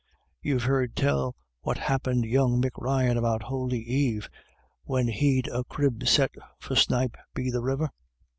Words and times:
You've 0.41 0.63
heard 0.63 0.95
tell 0.95 1.35
what 1.61 1.77
happint 1.77 2.25
young 2.25 2.59
Mick 2.59 2.71
Ryan 2.75 3.17
about 3.19 3.43
Holy 3.43 3.77
Eve, 3.77 4.31
when 4.83 5.07
he'd 5.07 5.47
a 5.49 5.63
crib 5.63 6.07
set 6.07 6.31
for 6.59 6.75
snipe 6.75 7.15
be 7.35 7.51
the 7.51 7.61
river? 7.61 7.91